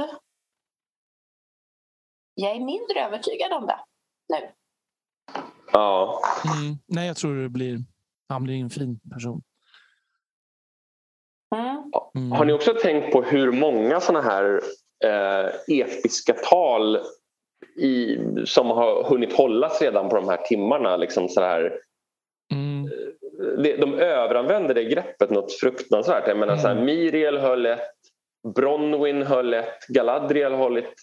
[2.35, 3.79] Jag är mindre övertygad om det
[4.29, 4.49] nu.
[5.71, 6.21] Ja.
[6.45, 7.77] Mm, nej, jag tror det blir,
[8.29, 9.41] han blir en fin person.
[11.55, 11.91] Mm.
[12.15, 12.31] Mm.
[12.31, 14.61] Har ni också tänkt på hur många såna här
[15.03, 16.99] eh, episka tal
[17.79, 20.97] i, som har hunnit hållas redan på de här timmarna?
[20.97, 21.79] Liksom så här,
[23.57, 26.27] de överanvänder det greppet något fruktansvärt.
[26.27, 26.61] Jag menar, mm.
[26.61, 26.85] så här, mm.
[26.85, 27.91] Miriel höll ett,
[28.55, 30.93] Bronwyn höll ett, Galadriel hållit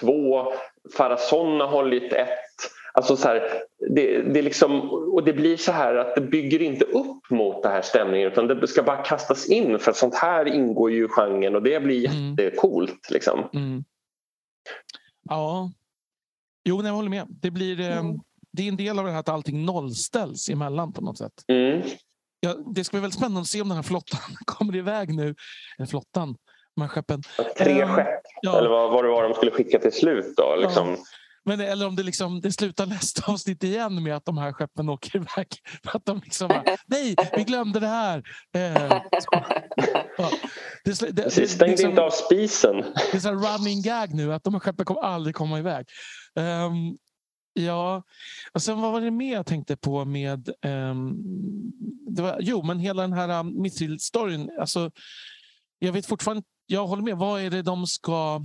[0.00, 0.52] två,
[0.96, 2.38] Farason har hållit ett.
[2.94, 3.48] Alltså så här,
[3.90, 7.72] det, det, liksom, och det blir så här att det bygger inte upp mot den
[7.72, 11.54] här stämningen utan det ska bara kastas in för sånt här ingår ju i genren
[11.54, 12.34] och det blir mm.
[12.34, 13.10] jättecoolt.
[13.10, 13.48] Liksom.
[13.54, 13.84] Mm.
[15.28, 15.70] Ja,
[16.64, 17.26] jo, jag håller med.
[17.28, 18.20] Det blir, mm.
[18.52, 21.32] Det är en del av det här att allting nollställs emellan på något sätt.
[21.48, 21.82] Mm.
[22.40, 25.34] Ja, det ska bli väldigt spännande att se om den här flottan kommer iväg nu.
[25.78, 26.36] Eller flottan,
[26.76, 27.22] de här skeppen.
[27.58, 28.06] Tre Eh, skepp,
[28.42, 28.58] ja.
[28.58, 30.56] eller vad, vad det var de skulle skicka till slut då.
[30.56, 30.88] Liksom.
[30.88, 30.96] Ja.
[31.44, 34.88] Men, eller om det, liksom, det slutar nästa avsnitt igen med att de här skeppen
[34.88, 35.46] åker iväg.
[35.84, 38.22] För att de liksom bara, nej, vi glömde det här.
[38.54, 39.00] Eh,
[40.18, 40.30] ja.
[40.84, 42.76] det, det, det, Precis, stäng liksom- inte av spisen.
[43.12, 45.86] det är så running gag nu att de här skeppen kommer aldrig komma iväg.
[46.38, 46.96] Ehm,
[47.52, 48.02] ja,
[48.52, 50.48] och sen vad var det mer jag tänkte på med...
[50.62, 51.14] ehm,
[52.08, 54.50] det var, jo, men hela den här um, Mithril-storyn.
[54.60, 54.90] Alltså,
[55.78, 56.42] jag vet fortfarande...
[56.66, 57.16] Jag håller med.
[57.16, 58.40] Vad är det de ska...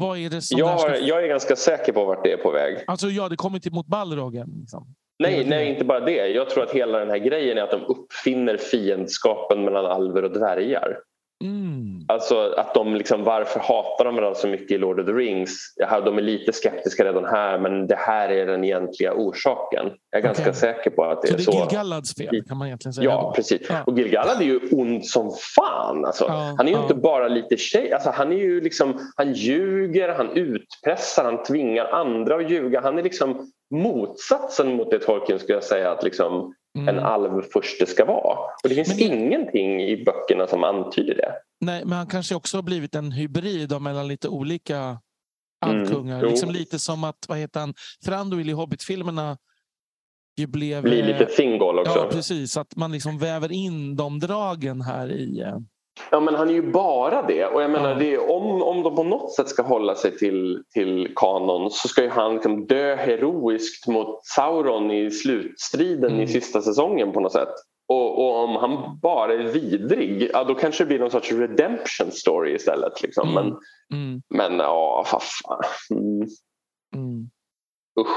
[0.00, 0.98] Vad är det som Jag, ska...
[0.98, 2.84] jag är ganska säker på vart det är på väg.
[2.86, 4.50] Alltså ja, det kommer till mot Balrogen.
[4.60, 4.94] Liksom.
[5.18, 6.28] Nej, nej, inte bara det.
[6.28, 10.32] Jag tror att hela den här grejen är att de uppfinner fiendskapen mellan alver och
[10.32, 10.98] dvärgar.
[11.44, 12.04] Mm.
[12.08, 15.56] Alltså att de liksom, varför hatar de varandra så mycket i Lord of the Rings?
[15.76, 19.90] Ja, de är lite skeptiska redan här men det här är den egentliga orsaken.
[20.10, 20.54] Jag är ganska Okej.
[20.54, 21.50] säker på att det Så är det så.
[21.50, 23.10] är Gil-Galads fel kan man egentligen säga.
[23.10, 23.32] Ja, då.
[23.32, 23.60] precis.
[23.68, 23.82] Ja.
[23.86, 26.04] Och Gil-galad är ju ond som fan.
[26.04, 26.24] Alltså.
[26.28, 27.92] Ja, han är ju inte bara lite tjej.
[27.92, 32.80] Alltså, han, är ju liksom, han ljuger, han utpressar, han tvingar andra att ljuga.
[32.80, 36.88] Han är liksom motsatsen mot det Tolkien skulle jag säga att liksom Mm.
[36.88, 38.38] en alvfurste ska vara.
[38.62, 41.32] Och det finns Men ingenting i böckerna som antyder det.
[41.60, 44.98] Nej, men han kanske också har blivit en hybrid mellan lite olika
[45.66, 46.22] Mm, alvkungar.
[46.22, 46.28] jo.
[46.28, 49.38] liksom lite som att, vad heter han, Thranduil i Hobbit-filmerna
[50.36, 50.82] ju blev...
[50.82, 51.98] Blir eh, lite Thingol också.
[51.98, 52.56] Ja, precis.
[52.56, 55.44] Att man liksom väver in de dragen här i...
[56.10, 57.46] Ja, men han är ju bara det.
[57.46, 60.62] Och jag menar, det är, om, om de på något sätt ska hålla sig till,
[60.74, 66.20] till kanon så ska ju han liksom dö heroiskt mot Sauron i slutstriden Mm.
[66.20, 67.54] i sista säsongen på något sätt.
[67.88, 72.12] Och, och om han bara är vidrig, ja, då kanske det blir någon sorts redemption
[72.12, 73.02] story istället.
[73.02, 73.28] Liksom.
[73.28, 73.44] Mm.
[73.44, 73.58] Men,
[73.92, 75.60] Mm, men ja, vad fan.
[75.90, 76.28] Mm,
[76.94, 77.30] mm.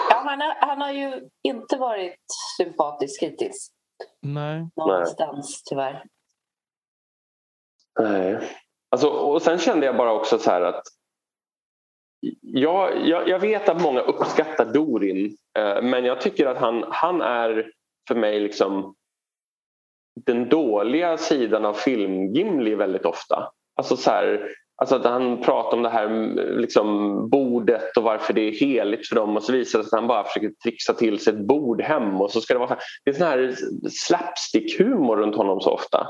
[0.10, 2.26] Ja, han, har, han har ju inte varit
[2.58, 3.70] sympatisk hittills.
[4.22, 4.68] Nej.
[4.76, 6.04] Någonstans tyvärr.
[8.00, 8.40] Nej.
[8.92, 10.82] Alltså, och sen kände jag bara också så här att
[12.42, 17.22] jag, jag, jag vet att många uppskattar Dorin eh, men jag tycker att han, han
[17.22, 17.72] är
[18.08, 18.96] för mig liksom
[20.26, 23.52] den dåliga sidan av film-Gimli väldigt ofta.
[23.76, 28.34] Alltså så här, alltså att han pratar om det här mm, liksom, bordet och varför
[28.34, 30.94] det är heligt för dem och så visar det sig att han bara försöker trixa
[30.94, 33.28] till sig ett bord hem och så ska det vara så här, det är sån
[33.28, 33.56] här
[33.90, 36.08] slapstick-humor runt honom så ofta.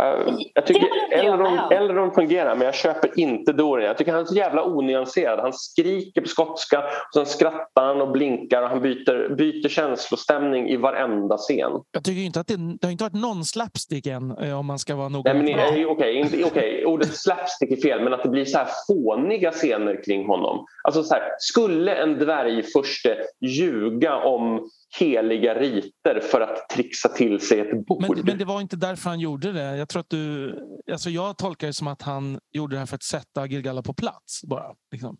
[0.00, 1.72] Eh, Jag tycker Elrond.
[1.72, 3.86] Elrond fungerar men jag köper inte Dorin.
[3.86, 5.38] Jag tycker han är så jävla onyanserad.
[5.40, 10.68] Han skriker på skotska och sen skrattar han och blinkar och han byter, byter känslostämning
[10.68, 11.72] i varenda scen.
[11.92, 14.78] Jag tycker inte att det, det har inte varit någon slapstick än eh, om man
[14.78, 15.34] ska vara Nej, noga.
[15.34, 15.48] men,
[15.80, 19.50] eh, okej, inte- okej, ordet slapstick är fel men att det blir så här fåniga
[19.52, 20.66] scener kring honom.
[20.84, 27.60] Alltså så här, skulle en dvärgfurste ljuga om heliga riter för att trixa till sig
[27.60, 28.02] ett bord?
[28.02, 29.76] Men, men det var inte därför han gjorde det.
[29.76, 30.54] Jag tror att du...
[30.92, 33.94] Alltså jag tolkar det som att han gjorde det här för att sätta Gilgalla på
[33.94, 34.40] plats.
[34.44, 34.74] bara.
[34.92, 35.16] Liksom.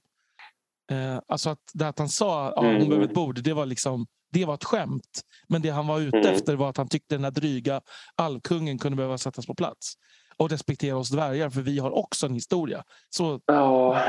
[0.91, 2.89] Eh, alltså att det att han sa att ja, hon Mm.
[2.89, 5.21] behöver ett bord, det var liksom det var ett skämt.
[5.49, 6.35] Men det han var ute Mm.
[6.35, 7.81] efter var att han tyckte den här dryga
[8.17, 9.95] alvkungen kunde behöva sättas på plats.
[10.37, 12.85] Och respektera oss dvärgar, för vi har också en historia.
[13.11, 14.01] Så, Ja,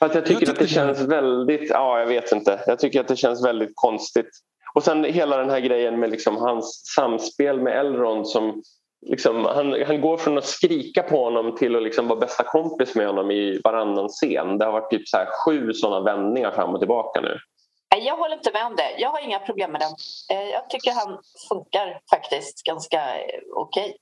[0.00, 1.70] jag tycker Jag att det känns väldigt...
[1.70, 2.60] Ja, jag vet inte.
[2.66, 4.30] Jag tycker att det känns väldigt konstigt.
[4.74, 8.62] Och sen hela den här grejen med liksom hans samspel med Elrond som
[9.06, 12.94] liksom, han, han går från att skrika på honom till att liksom vara bästa kompis
[12.94, 14.58] med honom i varannan scen.
[14.58, 17.38] Det har varit typ så här sju sådana vändningar fram och tillbaka nu.
[17.96, 18.94] Jag håller inte med om det.
[18.98, 20.34] Jag har inga problem med det.
[20.34, 23.96] Eh, Jag tycker han funkar faktiskt ganska eh, okej.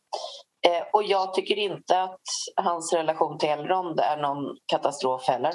[0.67, 2.21] Eh, Och jag tycker inte att
[2.57, 5.53] hans relation till Elrond är någon katastrof heller.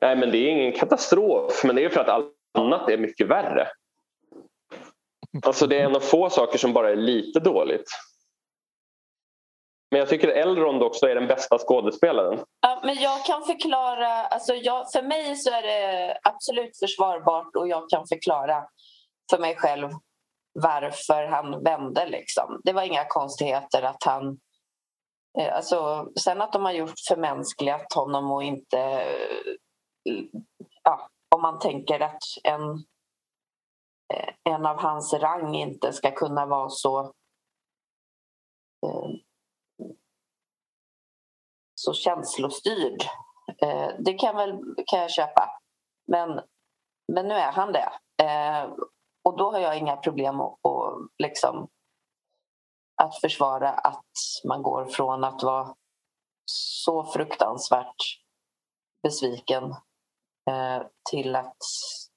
[0.00, 3.26] Nej, men det är ingen katastrof, men det är för att allt annat är mycket
[3.26, 3.68] värre.
[5.42, 7.86] Alltså det är en av få saker som bara är lite dåligt.
[9.90, 12.44] Men jag tycker Elrond också är den bästa skådespelaren.
[12.60, 17.68] Ja, men jag kan förklara, alltså jag, för mig så är det absolut försvarbart och
[17.68, 18.64] jag kan förklara
[19.30, 19.90] för mig själv
[20.52, 22.06] varför han vände.
[22.06, 22.60] Liksom.
[22.64, 24.38] Det var inga konstigheter att han...
[25.38, 28.78] Eh, alltså, sen att de har gjort förmänskligat honom och inte...
[28.78, 30.24] Eh,
[30.82, 32.84] ja, om man tänker att en,
[34.12, 37.00] Eh, en av hans rang inte ska kunna vara så
[38.86, 39.10] eh,
[41.74, 43.02] så känslostyrd.
[43.62, 45.60] Eh, det kan, väl, kan jag köpa.
[46.06, 46.40] Men,
[47.12, 47.92] men nu är han det.
[49.24, 50.58] Och då har jag inga problem att,
[51.18, 51.68] liksom,
[53.02, 54.04] att försvara att
[54.48, 55.74] man går från att vara
[56.44, 57.96] så fruktansvärt
[59.02, 59.74] besviken
[60.50, 61.56] Eh, till att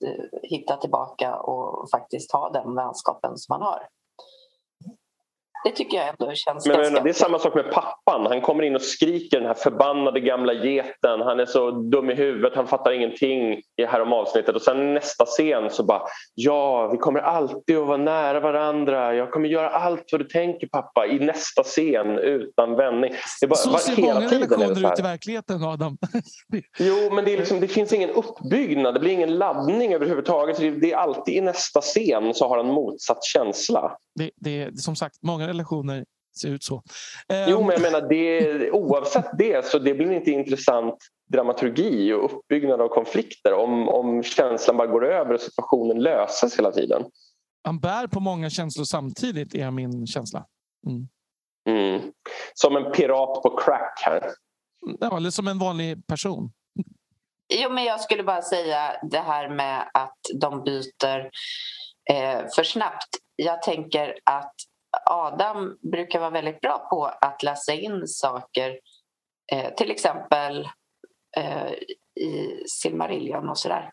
[0.05, 3.87] eh, hitta tillbaka och faktiskt ha den vänskapen som man har.
[5.65, 6.93] Det tycker jag ändå känns men, ganska...
[6.93, 8.25] Men, det är samma sak med pappan.
[8.25, 11.21] Han kommer in och skriker den här förbannade gamla geten.
[11.21, 14.55] Han är så dum i huvudet, han fattar ingenting i här om avsnittet.
[14.55, 16.01] Och sen nästa scen så bara
[16.35, 19.15] Ja, vi kommer alltid att vara nära varandra.
[19.15, 23.13] Jag kommer göra allt vad du tänker pappa i nästa scen utan vändning.
[23.41, 25.97] Det bara, så ser många relationer ut i verkligheten Adam.
[26.79, 28.93] jo, men det, är liksom, det finns ingen uppbyggnad.
[28.93, 30.57] Det blir ingen laddning överhuvudtaget.
[30.81, 33.97] Det är alltid i nästa scen så har han motsatt känsla.
[34.15, 36.05] Det, det, som sagt, många relationer
[36.41, 36.83] ser ut så.
[37.47, 40.95] Jo, men jag menar det, oavsett det så det blir inte intressant
[41.31, 46.71] dramaturgi och uppbyggnad av konflikter om, om känslan bara går över och situationen löses hela
[46.71, 47.03] tiden.
[47.63, 50.45] Han bär på många känslor samtidigt är min känsla.
[50.87, 51.07] Mm.
[51.69, 52.11] Mm.
[52.53, 54.31] Som en pirat på crack här.
[54.99, 56.51] Ja, eller som en vanlig person.
[57.53, 61.19] Jo, men jag skulle bara säga det här med att de byter
[62.09, 63.09] eh, för snabbt.
[63.35, 64.53] Jag tänker att
[65.09, 68.79] Adam brukar vara väldigt bra på att läsa in saker.
[69.51, 70.69] Eh, till exempel
[71.37, 71.71] eh,
[72.19, 73.89] i Silmarillion och sådär.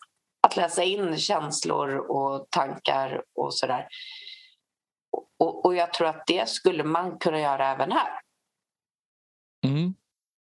[0.47, 3.87] Att läsa in känslor och tankar och sådär.
[5.39, 8.19] Och, och jag tror att det skulle man kunna göra även här.
[9.65, 9.93] Mm.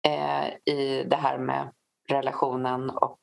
[0.08, 1.74] Eh, I det här med
[2.10, 3.22] relationen och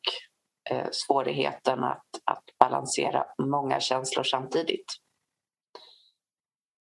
[0.71, 5.04] eh, svårigheten att, att balansera många känslor samtidigt.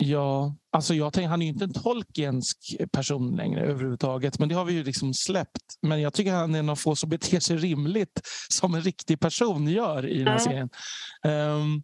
[0.03, 4.39] Ja, alltså jag tänker, han är ju inte en Tolkiensk person längre överhuvudtaget.
[4.39, 5.61] Men det har vi ju liksom släppt.
[5.81, 9.19] Men jag tycker han är en av få som beter sig rimligt som en riktig
[9.19, 10.69] person gör i den här serien.
[11.25, 11.83] Um,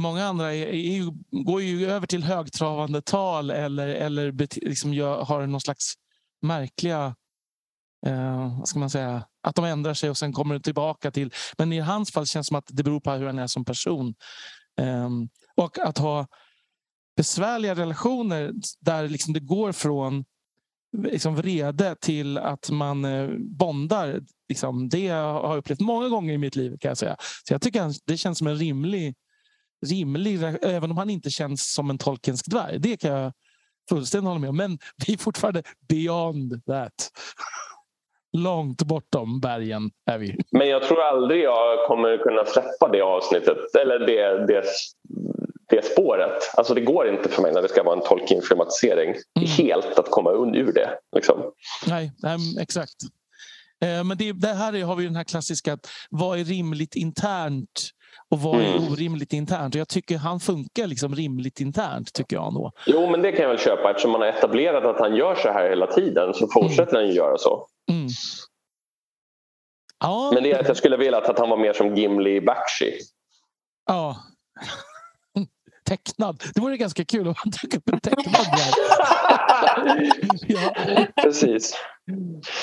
[0.00, 1.12] många andra är, är,
[1.44, 4.32] går ju över till högtravande tal eller, eller
[4.68, 5.94] liksom gör, har någon slags
[6.42, 7.14] märkliga
[8.06, 11.32] Uh, vad ska man säga, att de ändrar sig och sen kommer tillbaka till...
[11.58, 13.64] Men i hans fall känns det som att det beror på hur han är som
[13.64, 14.14] person.
[14.80, 16.26] Um, och att ha
[17.20, 20.24] besvärliga relationer där liksom det går från
[20.96, 24.20] liksom vrede till att man eh, bondar.
[24.48, 26.76] Liksom, det har jag upplevt många gånger i mitt liv.
[26.80, 27.16] kan jag säga.
[27.48, 29.14] Så jag tycker det känns som en rimlig,
[29.86, 32.78] rimlig även om han inte känns som en tolkensk dvärg.
[32.78, 33.32] Det kan jag
[33.88, 34.56] fullständigt hålla med om.
[34.56, 37.10] Men vi är fortfarande beyond that.
[38.32, 40.38] Långt bortom bergen är vi.
[40.50, 44.64] Men jag tror aldrig jag kommer kunna släppa det avsnittet eller det, det
[45.70, 46.50] det spåret.
[46.54, 49.48] Alltså det går inte för mig när det ska vara en Tolkien-filmatisering mm.
[49.48, 50.90] helt att komma ur det.
[51.16, 51.52] Liksom.
[51.86, 52.94] Nej, nej, exakt.
[53.84, 55.78] Eh, men det, det här har vi den här klassiska,
[56.10, 57.90] vad är rimligt internt
[58.30, 58.92] och vad är mm.
[58.92, 59.74] orimligt internt?
[59.74, 62.12] Jag tycker han funkar liksom rimligt internt.
[62.12, 62.72] tycker jag nog.
[62.86, 63.90] Jo, men det kan jag väl köpa.
[63.90, 66.96] Eftersom man har etablerat att han gör så här hela tiden så fortsätter mm.
[66.96, 67.66] han ju göra så.
[67.90, 68.08] Mm.
[70.00, 70.30] Ja.
[70.34, 72.92] Men det är att jag skulle vilja att han var mer som Gimli Bakshi.
[73.86, 74.16] Ja,
[75.90, 76.42] tecknad.
[76.54, 78.74] Det vore ganska kul om man dök upp en tecknad där.
[80.46, 80.74] ja.
[81.22, 81.74] Precis.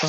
[0.02, 0.08] Ja.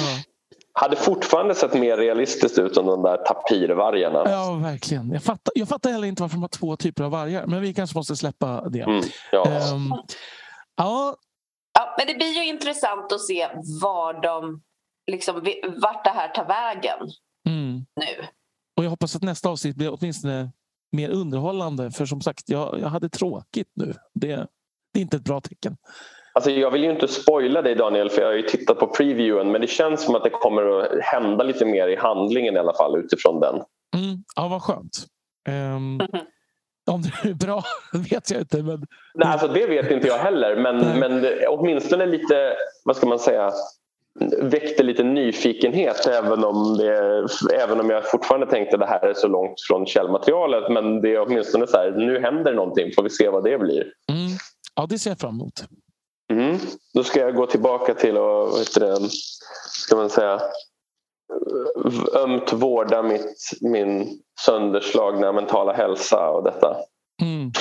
[0.73, 4.23] Hade fortfarande sett mer realistiskt ut än de där tapirvargarna.
[4.25, 5.11] Ja, verkligen.
[5.11, 7.47] Jag fattar, jag fattar heller inte varför de har två typer av vargar.
[7.47, 8.81] Men vi kanske måste släppa det.
[8.81, 9.43] Mm, ja.
[9.73, 9.93] Um,
[10.75, 11.15] ja.
[11.73, 11.95] ja.
[11.97, 13.49] Men det blir ju intressant att se
[13.81, 14.61] var de,
[15.11, 15.35] liksom,
[15.81, 16.99] vart det här tar vägen
[17.47, 17.85] mm.
[17.95, 18.27] nu.
[18.77, 20.51] Och jag hoppas att nästa avsnitt blir åtminstone
[20.91, 21.91] mer underhållande.
[21.91, 23.93] För som sagt, jag, jag hade tråkigt nu.
[24.13, 24.47] Det,
[24.93, 25.77] det är inte ett bra tecken.
[26.33, 29.51] Alltså jag vill ju inte spoila dig Daniel för jag har ju tittat på previewen
[29.51, 32.73] men det känns som att det kommer att hända lite mer i handlingen i alla
[32.73, 33.55] fall utifrån den.
[33.55, 35.05] Mm, ja, vad skönt.
[35.49, 36.01] Um,
[36.91, 37.63] om det är bra
[37.93, 38.63] vet jag inte.
[38.63, 38.85] Men...
[39.13, 43.51] Nej, alltså det vet inte jag heller men, men åtminstone lite, vad ska man säga,
[44.41, 49.13] väckte lite nyfikenhet även om, det, även om jag fortfarande tänkte att det här är
[49.13, 50.71] så långt från källmaterialet.
[50.71, 53.81] Men det är åtminstone så här, nu händer någonting, får vi se vad det blir.
[53.81, 54.31] Mm.
[54.75, 55.63] Ja, det ser jag fram emot.
[56.31, 56.57] Mm.
[56.93, 59.09] Då ska jag gå tillbaka till och vad heter det,
[59.83, 60.41] ska man säga,
[62.15, 66.77] ömt vårda mitt, min sönderslagna mentala hälsa och detta.
[67.21, 67.51] Mm.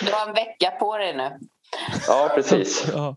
[0.00, 1.30] Du har en vecka på dig nu.
[2.06, 2.84] Ja, precis.
[2.94, 3.16] ja.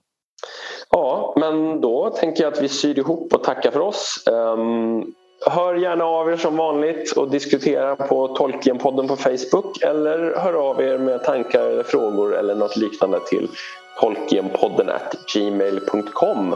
[0.94, 4.24] Ja, men då tänker jag att vi syr ihop och tackar för oss.
[4.32, 5.14] Um,
[5.46, 10.82] hör gärna av er som vanligt och diskutera på Tolkienpodden på Facebook eller hör av
[10.82, 13.50] er med tankar eller frågor eller något liknande till
[14.00, 14.90] tolkienpodden
[15.34, 16.56] gmail.com.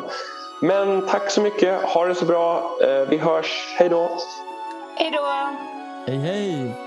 [0.62, 2.78] Men tack så mycket, ha det så bra.
[2.82, 4.10] Uh, vi hörs, hej då!
[4.96, 5.26] Hej då!
[6.08, 6.87] Hej hej!